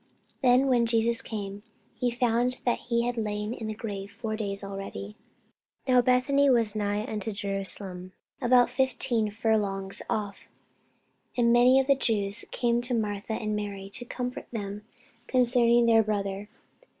[0.41, 1.61] Then when Jesus came,
[1.93, 5.15] he found that he had lain in the grave four days already.
[5.15, 5.85] [Sidenote: St.
[5.85, 10.47] John 11] Now Bethany was nigh unto Jerusalem, about fifteen furlongs off:
[11.37, 14.81] and many of the Jews came to Martha and Mary, to comfort them
[15.27, 16.49] concerning their brother.